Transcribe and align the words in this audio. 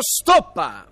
stoppa! 0.00 0.86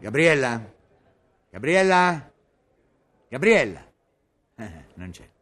Gabriella? 0.00 0.60
Gabriella? 1.50 2.32
Gabriella? 3.28 3.84
Non 4.94 5.10
c'è. 5.10 5.39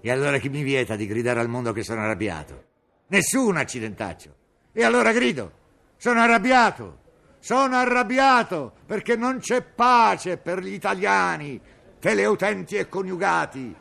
E 0.00 0.10
allora 0.10 0.38
chi 0.38 0.48
mi 0.48 0.62
vieta 0.62 0.96
di 0.96 1.06
gridare 1.06 1.40
al 1.40 1.48
mondo 1.48 1.72
che 1.72 1.82
sono 1.82 2.00
arrabbiato? 2.00 2.64
Nessuno, 3.08 3.58
accidentaccio. 3.58 4.34
E 4.72 4.84
allora 4.84 5.12
grido. 5.12 5.52
Sono 5.96 6.20
arrabbiato. 6.20 6.98
Sono 7.38 7.76
arrabbiato 7.76 8.72
perché 8.86 9.16
non 9.16 9.38
c'è 9.38 9.62
pace 9.62 10.36
per 10.36 10.60
gli 10.62 10.72
italiani, 10.72 11.60
teleutenti 11.98 12.76
e 12.76 12.88
coniugati. 12.88 13.74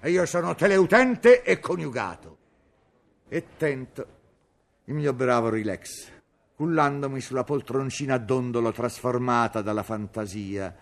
E 0.00 0.10
io 0.10 0.26
sono 0.26 0.54
teleutente 0.54 1.42
e 1.42 1.58
coniugato. 1.60 2.38
E 3.28 3.44
tento 3.56 4.06
il 4.84 4.94
mio 4.94 5.12
bravo 5.12 5.48
relax 5.48 6.12
cullandomi 6.56 7.20
sulla 7.20 7.42
poltroncina 7.42 8.14
a 8.14 8.18
dondolo 8.18 8.70
trasformata 8.70 9.60
dalla 9.60 9.82
fantasia, 9.82 10.74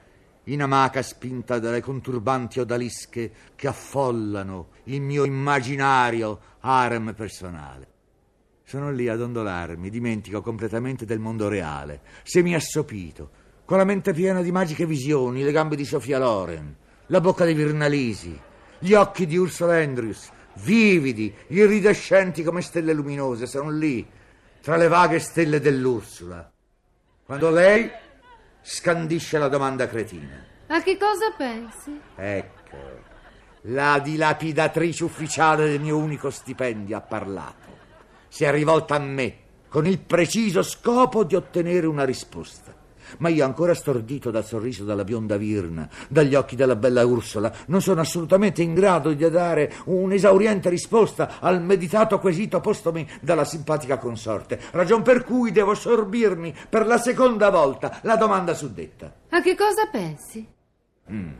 in 0.45 0.62
amaca 0.62 1.02
spinta 1.02 1.59
dalle 1.59 1.80
conturbanti 1.80 2.60
odalische 2.60 3.32
che 3.55 3.69
affollano 3.69 4.68
il 4.84 5.01
mio 5.01 5.24
immaginario 5.24 6.41
harem 6.60 7.15
personale. 7.15 7.91
Sono 8.65 8.91
lì 8.91 9.09
ad 9.09 9.20
ondolarmi, 9.20 9.91
dimentico 9.91 10.41
completamente 10.41 11.04
del 11.04 11.18
mondo 11.18 11.48
reale, 11.48 12.01
semi-assopito, 12.23 13.30
con 13.65 13.79
la 13.79 13.85
mente 13.85 14.13
piena 14.13 14.43
di 14.43 14.51
magiche 14.51 14.87
visioni, 14.87 15.43
le 15.43 15.52
gambe 15.52 15.76
di 15.76 15.85
Sofia 15.85 16.18
Loren, 16.18 16.74
la 17.07 17.20
bocca 17.20 17.45
di 17.45 17.54
Virnalisi, 17.54 18.38
gli 18.79 18.95
occhi 18.95 19.26
di 19.26 19.37
Ursula 19.37 19.76
Andrews, 19.76 20.30
vividi, 20.54 21.32
iridescenti 21.48 22.43
come 22.43 22.63
stelle 22.63 22.93
luminose, 22.93 23.46
sono 23.46 23.70
lì, 23.70 24.07
tra 24.60 24.76
le 24.76 24.88
vaghe 24.88 25.18
stelle 25.18 25.60
dell'Ursula, 25.60 26.51
quando 27.24 27.51
lei 27.51 27.90
scandisce 28.63 29.38
la 29.38 29.49
domanda 29.49 29.87
cretina. 29.87 30.45
A 30.68 30.82
che 30.82 30.96
cosa 30.96 31.32
pensi? 31.37 32.01
Ecco, 32.16 32.77
la 33.63 33.99
dilapidatrice 33.99 35.04
ufficiale 35.04 35.69
del 35.69 35.80
mio 35.80 35.99
unico 35.99 36.30
stipendio 36.30 36.96
ha 36.96 37.01
parlato. 37.01 37.71
Si 38.29 38.45
è 38.45 38.51
rivolta 38.51 38.95
a 38.95 39.01
me 39.01 39.38
con 39.69 39.87
il 39.87 39.99
preciso 39.99 40.63
scopo 40.63 41.24
di 41.24 41.35
ottenere 41.35 41.87
una 41.87 42.04
risposta. 42.04 42.74
Ma 43.18 43.28
io, 43.28 43.45
ancora 43.45 43.74
stordito 43.74 44.30
dal 44.30 44.45
sorriso 44.45 44.84
della 44.84 45.04
bionda 45.04 45.36
Virna, 45.36 45.88
dagli 46.08 46.34
occhi 46.34 46.56
della 46.56 46.76
bella 46.76 47.04
Ursula, 47.04 47.52
non 47.66 47.80
sono 47.80 48.00
assolutamente 48.00 48.62
in 48.62 48.74
grado 48.74 49.12
di 49.12 49.28
dare 49.30 49.72
un'esauriente 49.84 50.68
risposta 50.68 51.40
al 51.40 51.62
meditato 51.62 52.18
quesito 52.18 52.60
postomi 52.60 53.08
dalla 53.20 53.45
simpatica 53.45 53.98
consorte, 53.98 54.60
ragion 54.73 55.02
per 55.02 55.24
cui 55.24 55.50
devo 55.50 55.74
sorbirmi 55.74 56.54
per 56.68 56.86
la 56.86 56.98
seconda 56.98 57.50
volta 57.50 58.00
la 58.02 58.16
domanda 58.16 58.54
suddetta. 58.54 59.12
A 59.30 59.40
che 59.40 59.54
cosa 59.54 59.86
pensi? 59.90 60.46
Mm. 61.10 61.32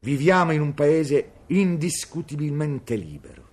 Viviamo 0.00 0.52
in 0.52 0.60
un 0.60 0.74
paese 0.74 1.32
indiscutibilmente 1.46 2.94
libero. 2.94 3.44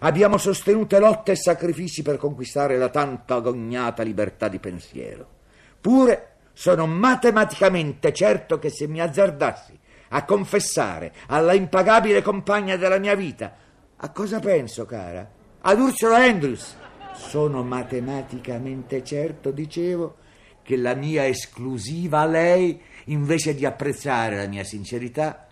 Abbiamo 0.00 0.38
sostenute 0.38 0.98
lotte 0.98 1.32
e 1.32 1.36
sacrifici 1.36 2.02
per 2.02 2.18
conquistare 2.18 2.78
la 2.78 2.88
tanto 2.88 3.34
agognata 3.34 4.02
libertà 4.02 4.48
di 4.48 4.58
pensiero. 4.58 5.36
Pure 5.80 6.27
sono 6.58 6.88
matematicamente 6.88 8.12
certo 8.12 8.58
che 8.58 8.68
se 8.68 8.88
mi 8.88 9.00
azzardassi 9.00 9.78
a 10.08 10.24
confessare 10.24 11.12
alla 11.28 11.52
impagabile 11.52 12.20
compagna 12.20 12.74
della 12.74 12.98
mia 12.98 13.14
vita, 13.14 13.54
a 13.94 14.10
cosa 14.10 14.40
penso, 14.40 14.84
cara? 14.84 15.30
Ad 15.60 15.78
Ursula 15.78 16.16
Andrews. 16.16 16.76
Sono 17.14 17.62
matematicamente 17.62 19.04
certo, 19.04 19.52
dicevo, 19.52 20.16
che 20.64 20.76
la 20.76 20.94
mia 20.94 21.28
esclusiva 21.28 22.22
a 22.22 22.26
lei, 22.26 22.80
invece 23.04 23.54
di 23.54 23.64
apprezzare 23.64 24.34
la 24.34 24.48
mia 24.48 24.64
sincerità, 24.64 25.46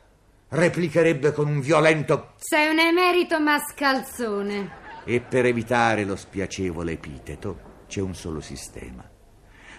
replicherebbe 0.48 1.30
con 1.30 1.46
un 1.46 1.60
violento... 1.60 2.32
Sei 2.38 2.68
un 2.68 2.80
emerito 2.80 3.38
mascalzone. 3.38 4.70
E 5.04 5.20
per 5.20 5.44
evitare 5.44 6.02
lo 6.02 6.16
spiacevole 6.16 6.90
epiteto 6.90 7.84
c'è 7.86 8.00
un 8.00 8.14
solo 8.16 8.40
sistema 8.40 9.14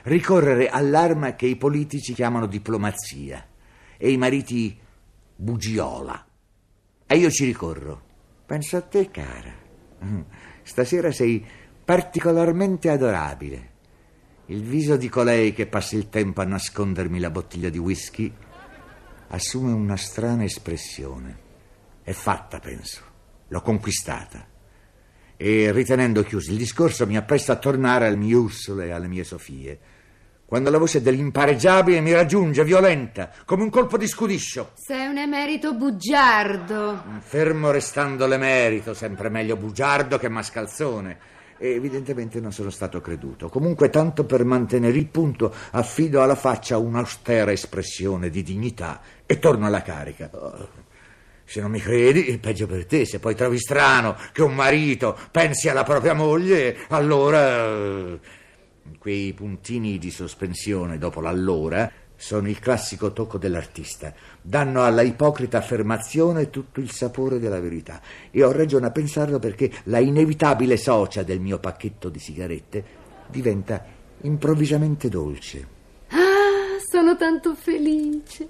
ricorrere 0.03 0.69
all'arma 0.69 1.35
che 1.35 1.45
i 1.47 1.55
politici 1.55 2.13
chiamano 2.13 2.45
diplomazia 2.45 3.45
e 3.97 4.11
i 4.11 4.17
mariti 4.17 4.77
bugiola. 5.35 6.25
E 7.05 7.17
io 7.17 7.29
ci 7.29 7.45
ricorro. 7.45 8.01
Penso 8.45 8.77
a 8.77 8.81
te, 8.81 9.09
cara. 9.09 9.53
Mm. 10.03 10.21
Stasera 10.63 11.11
sei 11.11 11.45
particolarmente 11.83 12.89
adorabile. 12.89 13.75
Il 14.47 14.63
viso 14.63 14.95
di 14.95 15.09
colei 15.09 15.53
che 15.53 15.67
passa 15.67 15.95
il 15.95 16.09
tempo 16.09 16.41
a 16.41 16.45
nascondermi 16.45 17.19
la 17.19 17.29
bottiglia 17.29 17.69
di 17.69 17.77
whisky 17.77 18.33
assume 19.29 19.71
una 19.73 19.97
strana 19.97 20.43
espressione. 20.43 21.45
È 22.01 22.11
fatta, 22.13 22.59
penso. 22.59 23.01
L'ho 23.47 23.61
conquistata. 23.61 24.45
E 25.37 25.71
ritenendo 25.71 26.23
chiuso 26.23 26.51
il 26.51 26.57
discorso 26.57 27.05
mi 27.05 27.15
appresto 27.15 27.51
a 27.51 27.57
tornare 27.57 28.07
al 28.07 28.17
mio 28.17 28.41
Ursula 28.41 28.83
e 28.83 28.91
alle 28.91 29.07
mie 29.07 29.23
Sofie 29.23 29.79
quando 30.47 30.69
la 30.69 30.77
voce 30.77 31.01
dell'impareggiabile 31.01 31.99
mi 31.99 32.13
raggiunge 32.13 32.63
violenta, 32.63 33.29
come 33.43 33.63
un 33.63 33.69
colpo 33.69 33.97
di 33.97 34.07
scudiscio. 34.07 34.71
Sei 34.75 35.05
un 35.05 35.17
emerito 35.17 35.73
bugiardo. 35.73 37.03
Fermo 37.19 37.69
restando 37.69 38.25
l'emerito, 38.27 38.93
sempre 38.93 39.27
meglio 39.27 39.57
bugiardo 39.57 40.17
che 40.17 40.29
mascalzone. 40.29 41.17
E 41.57 41.71
evidentemente 41.71 42.39
non 42.39 42.53
sono 42.53 42.69
stato 42.69 43.01
creduto. 43.01 43.49
Comunque, 43.49 43.89
tanto 43.89 44.23
per 44.23 44.45
mantenere 44.45 44.97
il 44.97 45.07
punto, 45.07 45.53
affido 45.71 46.21
alla 46.21 46.35
faccia 46.35 46.77
un'austera 46.77 47.51
espressione 47.51 48.29
di 48.29 48.41
dignità 48.41 49.01
e 49.25 49.39
torno 49.39 49.65
alla 49.65 49.81
carica. 49.81 50.29
Se 51.49 51.61
non 51.61 51.71
mi 51.71 51.79
credi, 51.79 52.37
peggio 52.39 52.67
per 52.67 52.85
te. 52.85 53.05
Se 53.05 53.19
poi 53.19 53.33
trovi 53.33 53.57
strano 53.57 54.17
che 54.33 54.41
un 54.41 54.53
marito 54.53 55.17
pensi 55.31 55.69
alla 55.69 55.83
propria 55.83 56.13
moglie, 56.13 56.75
allora 56.89 58.19
Quei 58.97 59.33
puntini 59.33 59.97
di 59.97 60.11
sospensione 60.11 60.97
dopo 60.97 61.21
l'allora 61.21 61.89
sono 62.15 62.49
il 62.49 62.59
classico 62.59 63.13
tocco 63.13 63.37
dell'artista. 63.37 64.13
Danno 64.41 64.83
alla 64.83 65.01
ipocrita 65.01 65.59
affermazione 65.59 66.49
tutto 66.49 66.79
il 66.79 66.89
sapore 66.91 67.39
della 67.39 67.59
verità. 67.59 68.01
E 68.31 68.43
ho 68.43 68.51
ragione 68.51 68.87
a 68.87 68.91
pensarlo 68.91 69.39
perché 69.39 69.71
la 69.83 69.99
inevitabile 69.99 70.77
socia 70.77 71.23
del 71.23 71.39
mio 71.39 71.59
pacchetto 71.59 72.09
di 72.09 72.19
sigarette 72.19 72.83
diventa 73.27 73.85
improvvisamente 74.21 75.09
dolce. 75.09 75.67
Ah, 76.09 76.79
sono 76.89 77.15
tanto 77.17 77.53
felice. 77.55 78.47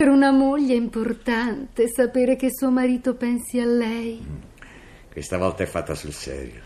Per 0.00 0.08
una 0.08 0.30
moglie 0.30 0.72
importante 0.72 1.86
sapere 1.86 2.34
che 2.34 2.48
suo 2.50 2.70
marito 2.70 3.16
pensi 3.16 3.60
a 3.60 3.66
lei. 3.66 4.18
Mm. 4.18 4.36
Questa 5.12 5.36
volta 5.36 5.62
è 5.62 5.66
fatta 5.66 5.94
sul 5.94 6.14
serio. 6.14 6.62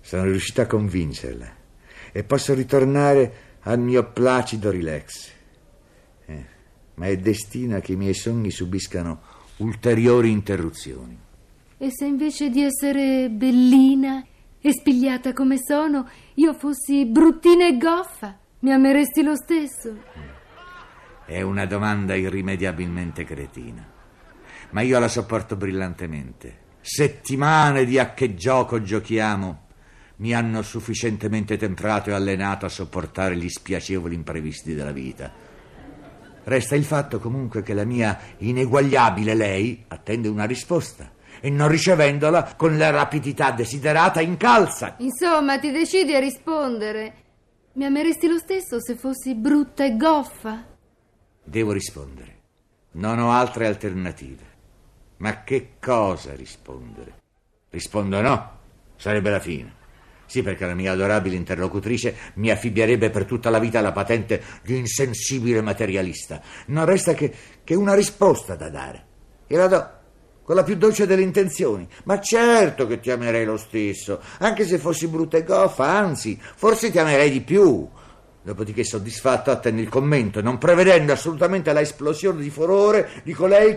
Sono 0.00 0.22
riuscito 0.22 0.60
a 0.60 0.66
convincerla 0.66 1.52
e 2.12 2.22
posso 2.22 2.54
ritornare 2.54 3.56
al 3.62 3.80
mio 3.80 4.12
placido 4.12 4.70
relax. 4.70 5.32
Eh, 6.26 6.44
ma 6.94 7.06
è 7.06 7.16
destino 7.16 7.80
che 7.80 7.94
i 7.94 7.96
miei 7.96 8.14
sogni 8.14 8.52
subiscano 8.52 9.20
ulteriori 9.56 10.30
interruzioni. 10.30 11.18
E 11.78 11.88
se 11.90 12.04
invece 12.06 12.50
di 12.50 12.62
essere 12.62 13.28
bellina 13.30 14.24
e 14.60 14.70
spigliata 14.70 15.32
come 15.32 15.56
sono, 15.58 16.08
io 16.34 16.54
fossi 16.54 17.04
bruttina 17.04 17.66
e 17.66 17.78
goffa, 17.78 18.38
mi 18.60 18.70
ameresti 18.70 19.24
lo 19.24 19.34
stesso? 19.34 20.35
È 21.26 21.42
una 21.42 21.66
domanda 21.66 22.14
irrimediabilmente 22.14 23.24
cretina, 23.24 23.84
ma 24.70 24.80
io 24.82 24.96
la 25.00 25.08
sopporto 25.08 25.56
brillantemente. 25.56 26.58
Settimane 26.80 27.84
di 27.84 27.98
a 27.98 28.14
che 28.14 28.36
gioco 28.36 28.80
giochiamo 28.80 29.64
mi 30.18 30.32
hanno 30.32 30.62
sufficientemente 30.62 31.56
temprato 31.56 32.10
e 32.10 32.12
allenato 32.12 32.64
a 32.64 32.68
sopportare 32.68 33.36
gli 33.36 33.48
spiacevoli 33.48 34.14
imprevisti 34.14 34.72
della 34.72 34.92
vita. 34.92 35.32
Resta 36.44 36.76
il 36.76 36.84
fatto 36.84 37.18
comunque 37.18 37.64
che 37.64 37.74
la 37.74 37.84
mia 37.84 38.16
ineguagliabile 38.38 39.34
lei 39.34 39.84
attende 39.88 40.28
una 40.28 40.44
risposta 40.44 41.10
e 41.40 41.50
non 41.50 41.66
ricevendola 41.66 42.54
con 42.56 42.78
la 42.78 42.90
rapidità 42.90 43.50
desiderata 43.50 44.20
incalza. 44.20 44.94
Insomma, 44.98 45.58
ti 45.58 45.72
decidi 45.72 46.14
a 46.14 46.20
rispondere. 46.20 47.14
Mi 47.72 47.84
ameresti 47.84 48.28
lo 48.28 48.38
stesso 48.38 48.80
se 48.80 48.94
fossi 48.94 49.34
brutta 49.34 49.84
e 49.84 49.96
goffa? 49.96 50.74
Devo 51.48 51.70
rispondere. 51.70 52.34
Non 52.92 53.20
ho 53.20 53.30
altre 53.30 53.68
alternative. 53.68 54.54
Ma 55.18 55.44
che 55.44 55.74
cosa 55.80 56.34
rispondere? 56.34 57.14
Rispondo 57.70 58.20
no. 58.20 58.58
Sarebbe 58.96 59.30
la 59.30 59.38
fine. 59.38 59.74
Sì, 60.26 60.42
perché 60.42 60.66
la 60.66 60.74
mia 60.74 60.90
adorabile 60.90 61.36
interlocutrice 61.36 62.16
mi 62.34 62.50
affibbierebbe 62.50 63.10
per 63.10 63.26
tutta 63.26 63.48
la 63.48 63.60
vita 63.60 63.80
la 63.80 63.92
patente 63.92 64.42
di 64.62 64.76
insensibile 64.76 65.60
materialista. 65.60 66.42
Non 66.66 66.84
resta 66.84 67.14
che, 67.14 67.32
che 67.62 67.76
una 67.76 67.94
risposta 67.94 68.56
da 68.56 68.68
dare. 68.68 69.04
E 69.46 69.56
la 69.56 69.68
do 69.68 69.90
con 70.42 70.54
la 70.54 70.64
più 70.64 70.76
dolce 70.76 71.06
delle 71.06 71.22
intenzioni. 71.22 71.88
Ma 72.04 72.20
certo 72.20 72.86
che 72.86 73.00
ti 73.00 73.10
amerei 73.10 73.44
lo 73.44 73.56
stesso, 73.56 74.20
anche 74.38 74.64
se 74.64 74.78
fossi 74.78 75.08
brutta 75.08 75.36
e 75.36 75.44
goffa, 75.44 75.84
anzi, 75.84 76.40
forse 76.40 76.90
ti 76.90 76.98
amerei 76.98 77.30
di 77.30 77.40
più. 77.40 77.88
Dopodiché 78.46 78.84
soddisfatto 78.84 79.50
attenni 79.50 79.80
il 79.80 79.88
commento, 79.88 80.40
non 80.40 80.56
prevedendo 80.56 81.12
assolutamente 81.12 81.72
la 81.72 81.80
esplosione 81.80 82.40
di 82.40 82.48
furore 82.48 83.20
di 83.24 83.32
colei 83.32 83.76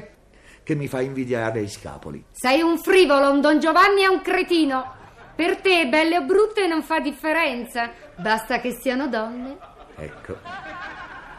che 0.62 0.76
mi 0.76 0.88
fa 0.88 1.02
invidiare 1.02 1.62
i 1.62 1.68
scapoli. 1.68 2.24
Sei 2.34 2.62
un 2.62 2.78
frivolo, 2.78 3.32
un 3.32 3.42
Don 3.42 3.60
Giovanni 3.60 4.04
e 4.04 4.08
un 4.08 4.22
cretino. 4.22 4.94
Per 5.36 5.58
te, 5.62 5.88
belle 5.88 6.20
o 6.20 6.22
brutte, 6.24 6.68
non 6.68 6.84
fa 6.84 7.00
differenza. 7.00 7.90
Basta 8.16 8.60
che 8.60 8.78
siano 8.80 9.08
donne. 9.08 9.58
Ecco, 9.96 10.38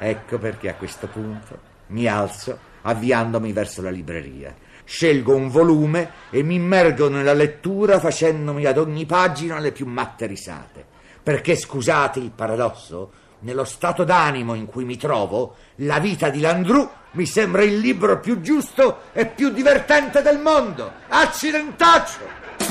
ecco 0.01 0.39
perché 0.39 0.69
a 0.69 0.75
questo 0.75 1.07
punto 1.07 1.57
mi 1.91 2.09
alzo 2.09 2.59
avviandomi 2.83 3.53
verso 3.53 3.81
la 3.81 3.91
libreria. 3.91 4.53
Scelgo 4.83 5.37
un 5.37 5.51
volume 5.51 6.11
e 6.31 6.43
mi 6.43 6.57
immergo 6.57 7.09
nella 7.09 7.35
lettura 7.35 8.01
facendomi 8.01 8.65
ad 8.65 8.77
ogni 8.79 9.07
pagina 9.07 9.61
le 9.61 9.71
più 9.71 9.87
matte 9.87 10.27
risate. 10.27 10.85
Perché, 11.23 11.55
scusate 11.55 12.19
il 12.19 12.33
paradosso, 12.33 13.20
nello 13.41 13.65
stato 13.65 14.05
d'animo 14.05 14.55
in 14.55 14.67
cui 14.67 14.85
mi 14.85 14.97
trovo, 14.97 15.57
la 15.77 15.99
vita 15.99 16.29
di 16.29 16.41
Landru 16.41 16.89
mi 17.13 17.27
sembra 17.27 17.63
il 17.63 17.79
libro 17.79 18.21
più 18.21 18.41
giusto 18.41 19.01
e 19.13 19.27
più 19.27 19.51
divertente 19.51 20.23
del 20.23 20.39
mondo. 20.39 20.93
Accidentaccio! 21.09 22.70